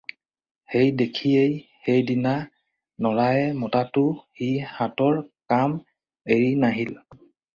সেই 0.69 0.87
দেখিয়েই 1.01 1.51
সেই 1.83 2.01
দিনা 2.09 2.31
নৰায়ে 3.07 3.59
মতাতো 3.63 4.05
সি 4.39 4.49
হাতৰ 4.71 5.21
কাম 5.53 5.77
এৰি 6.37 6.49
নাহিল। 6.65 6.97